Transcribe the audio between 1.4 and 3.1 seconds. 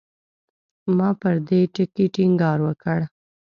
دې ټکي ټینګار وکړ.